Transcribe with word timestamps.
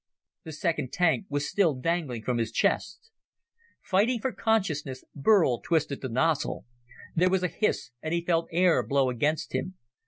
The 0.45 0.51
second 0.51 0.91
tank 0.91 1.27
was 1.29 1.47
still 1.47 1.75
dangling 1.75 2.23
from 2.23 2.39
his 2.39 2.51
chest. 2.51 3.11
Fighting 3.83 4.19
for 4.19 4.31
consciousness, 4.33 5.03
Burl 5.13 5.59
twisted 5.61 6.01
the 6.01 6.09
nozzle. 6.09 6.65
There 7.15 7.29
was 7.29 7.43
a 7.43 7.47
hiss 7.47 7.91
and 8.01 8.11
he 8.11 8.25
felt 8.25 8.47
air 8.51 8.81
blow 8.81 9.11
against 9.11 9.53
him. 9.53 9.75